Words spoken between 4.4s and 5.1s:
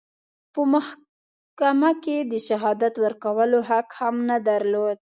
درلود.